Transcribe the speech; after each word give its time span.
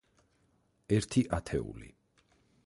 ერთი 0.97 1.23
ათეული. 1.39 1.93